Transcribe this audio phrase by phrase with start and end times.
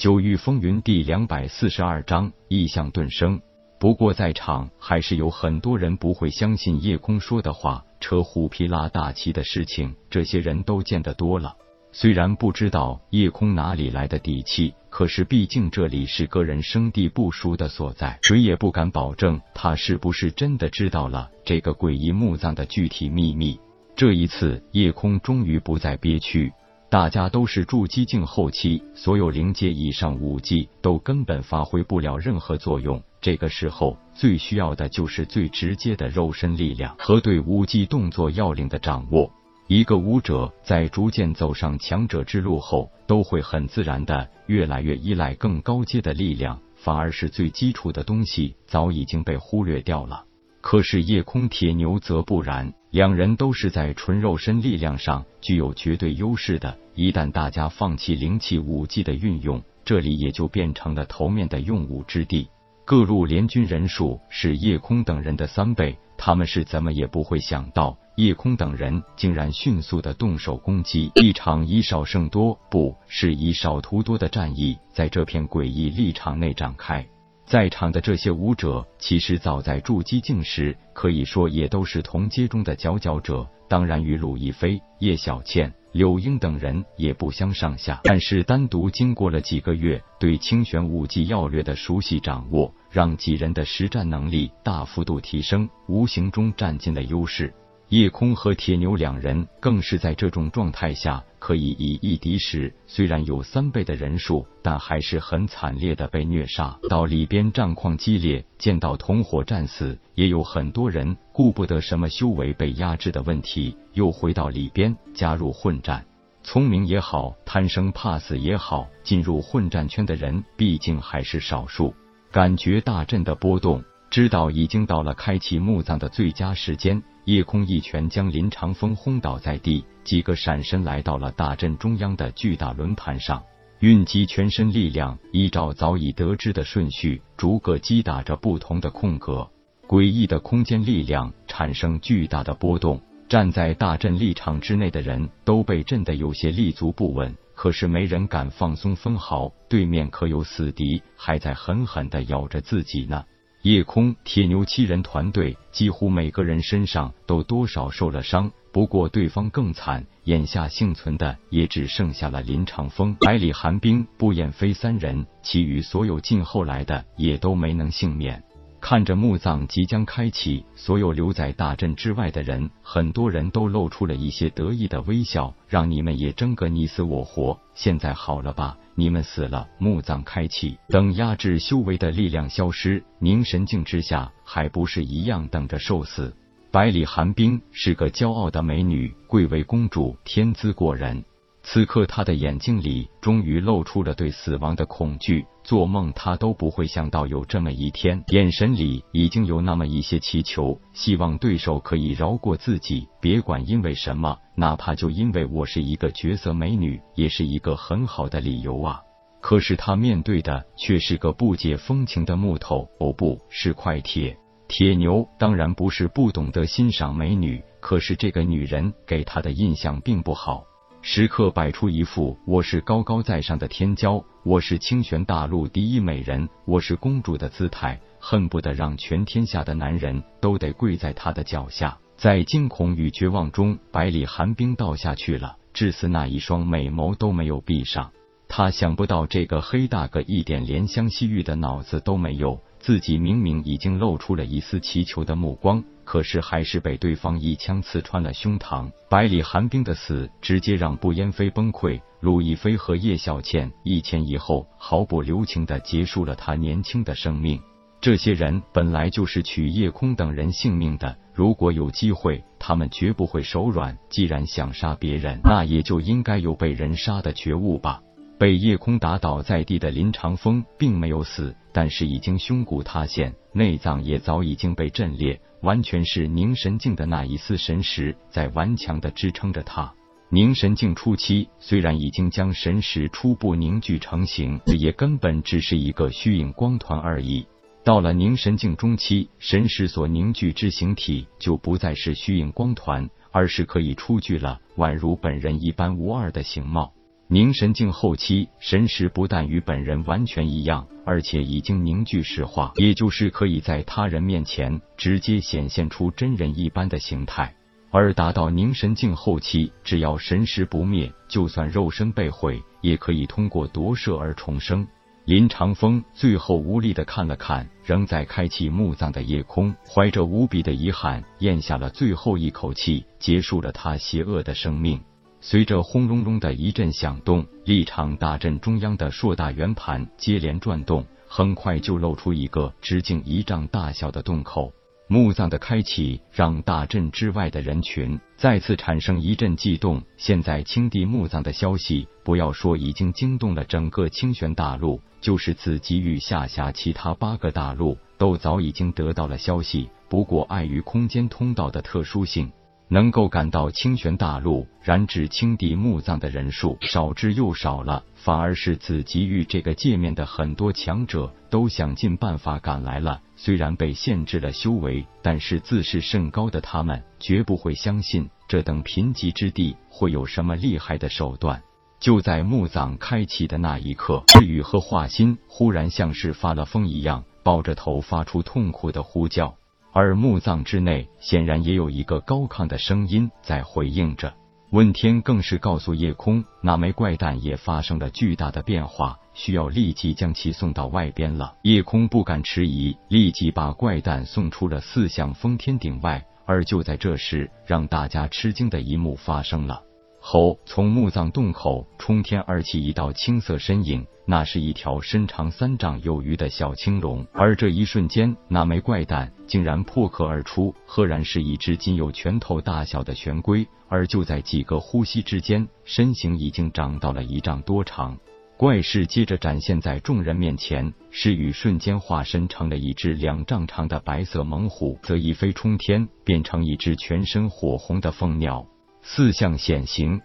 [0.00, 3.38] 九域风云第两百四十二章异象顿生。
[3.78, 11.54] 不过在场还是有很多人不会相信叶空说的话，扯虎皮拉大旗的事情，这些人都见得多了。
[11.92, 23.60] 虽然不知道叶空哪里来的底气，可是毕竟这里是个人生地不熟的所在，谁也不敢保证他是不是真的知道了这个诡异墓葬的具体秘密。
[23.94, 26.50] 这一次，叶空终于不再憋屈。
[26.90, 33.00] 大家都是筑基境后期，所有灵阶以上武技都根本发挥不了任何作用。
[33.20, 39.30] 这个时候最需要的就是最直接的肉身力量和对武技动作要领的掌握。
[39.68, 50.24] 一个武者在逐渐走上强者之路后，都会很自然的越来越依赖更高阶的力量，反而是最基础的东西早已经被忽略掉了。
[50.60, 56.76] 可是夜空铁牛则不然，两人都是在纯肉身力量上具有绝对优势的。
[56.94, 62.48] 一旦大家放弃灵气武技的运用，这里也就变成了头面的用武之地。
[62.84, 71.10] 各路联军人数是夜空等人的三倍，他们是怎么也不会想到，夜空等人竟然迅速的动手攻击。
[71.14, 77.06] 一场以少胜多，不是以少屠多的战役，在这片诡异立场内展开。
[77.50, 83.44] 在场的这些武者，其实早在筑基境时，可以说也都是同阶中的佼佼者。
[83.68, 88.00] 当然，与鲁亦飞、叶小倩、柳英等人也不相上下。
[88.04, 97.52] 但是，单独经过了几个月对清玄武技要略的熟悉掌握，让几人的实战能力大幅度提升，无形中占尽了优势。
[97.90, 106.78] 叶空和铁牛两人更是在这种状态下可以以一敌十，虽然有三倍的人数，但还是很惨烈的被虐杀。
[106.88, 116.06] 到里边战况激烈，见到同伙战死，也有很多人顾不得什么修为被压制的问题，又回到里边加入混战。
[116.44, 121.92] 聪明也好，贪生怕死也好，进入混战圈的人毕竟还是少数。
[122.30, 127.00] 感觉大阵的波动，知道已经到了开启墓葬的最佳时间。
[127.26, 133.40] 夜空一拳将林长风轰倒在地，几个闪身来到了大阵中央的巨大轮盘上，
[133.78, 139.48] 运集全身力量，依照早已得知的顺序，逐个击打着不同的空格。
[139.86, 147.32] 诡异的空间力量产生巨大的波动，站在大阵立场之内的人都被震得有些立足不稳。
[147.54, 153.22] 可是没人敢放松分毫，对面可有死敌，还在狠狠的咬着自己呢。
[153.62, 168.42] 夜空、铁牛七人团队几乎每个人身上都多少受了伤，不过对方更惨，眼下幸存的也只剩下了林长风、百里寒冰、步雁飞三人，其余所有进后来的也都没能幸免。
[168.80, 177.58] 看着墓葬即将开启，所有留在大阵之外的人，很多人都露出了一些得意的微笑，让你们也争个你死我活。
[177.74, 178.76] 现在好了吧？
[178.94, 186.34] 你们死了，墓葬开启，等压制修为的力量消失，凝神境之下，还不是一样等着受死？
[186.72, 191.24] 百里寒冰是个骄傲的美女，贵为公主，天资过人。
[191.62, 195.46] 此刻，他的眼睛里终于露出了对死亡的恐惧。
[195.62, 203.06] 做梦，他都不会想到有这么一天，眼神里已经有那么一些祈求，希望对手可以饶过自己。
[203.20, 209.00] 别管因为什么，哪怕就因为我是一个绝色美女，也是一个很好的理由啊！
[209.40, 214.36] 可是他面对的却是个不解风情的木头，哦，不是块铁。
[214.66, 220.64] 铁牛当然不是不懂得欣赏美女，可是这个女人给他的印象并不好。
[221.02, 231.96] 时刻摆出一副我是高高在上的天骄，我是清玄大陆第一美人，我是公主的姿态，恨不得让全天下的男人都得跪在她的脚下。
[232.18, 238.10] 在惊恐与绝望中，百里寒冰倒下去了，至死那一双美眸都没有闭上。
[238.46, 242.60] 他想不到这个黑大哥一点怜香惜玉的脑子都没有。
[242.80, 248.90] 自己明明已经露出了一丝祈求的目光，可是还是被对方一枪刺穿了胸膛。
[249.10, 257.60] 百里寒冰的死直接让步烟飞崩溃，陆亦飞和叶小倩一前一后毫不留情的结束了他年轻的生命。
[258.00, 263.98] 这些人本来就是取夜空等人性命的，如果有机会，他们绝不会手软。
[264.08, 268.00] 既然想杀别人，那也就应该有被人杀的觉悟吧。
[268.40, 279.92] 被夜空打倒在地的林长风并没有死，但是已经胸骨塌陷，内脏也早已经被震裂，完全是凝神境的那一丝神识在顽强的支撑着他。
[280.30, 287.46] 凝神境初期虽然已经将神识初步凝聚成型，也根本只是一个虚影光团而已。
[287.84, 296.94] 到了凝神境中期，神识所凝聚之形体就不再是虚影光团，而是可以出具了宛如本人一般无二的形貌。
[297.32, 307.54] 凝神境后期神识不但与本人完全一样，而且已经凝聚石化，也就是可以在他人面前直接显现出真人一般的形态。
[307.92, 314.84] 而达到凝神境后期，只要神识不灭，就算肉身被毁，也可以通过夺舍而重生。
[315.24, 325.00] 林长风最后无力的看了看仍在开启墓葬的夜空，怀着无比的遗憾，咽下了最后一口气，结束了他邪恶的生命。
[325.40, 334.72] 随着轰隆隆的一阵响动，立场大阵中央的硕大圆盘接连转动，很快就露出一个直径一丈大小的洞口。
[335.08, 340.00] 墓葬的开启让大阵之外的人群再次产生一阵悸动。
[340.16, 349.88] 现在青帝墓葬的消息，不要说已经惊动了整个清玄大陆，就是紫极域下辖其他八个大陆，都早已经得到了消息。
[350.08, 352.52] 不过碍于空间通道的特殊性。
[352.92, 363.20] 能够赶到清玄大陆燃指青帝墓葬的人数少之又少了，反而是紫极域这个界面的很多强者都想尽办法赶来了。
[363.36, 371.62] 虽然被限制了修为，但是自视甚高的他们绝不会相信这等贫瘠之地会有什么厉害的手段。
[372.00, 379.54] 就在墓葬开启的那一刻，志宇和华心忽然像是发了疯一样，抱着头发出痛苦的呼叫。
[379.92, 384.32] 而墓葬之内显然也有一个高亢的声音在回应着。
[384.70, 391.56] 问天更是告诉夜空，那枚怪蛋也发生了巨大的变化，需要立即将其送到外边了。
[391.62, 396.24] 夜空不敢迟疑，立即把怪蛋送出了四象封天顶外。
[396.46, 399.82] 而就在这时，让大家吃惊的一幕发生了。
[400.20, 407.26] 后，从墓葬洞口冲天而起一道青色身影，那是一条身长三丈有余的小青龙。
[407.32, 413.66] 而这一瞬间，那枚怪蛋竟然破壳而出，赫然是一只仅有拳头大小的玄龟。
[413.88, 418.16] 而就在几个呼吸之间，身形已经长到了一丈多长。
[418.56, 428.66] 怪事接着展现在众人面前，是雨瞬间化身成了一只两丈长的白色猛虎，则一飞冲天，变成一只全身火红的凤鸟。
[429.12, 430.20] 四象显形，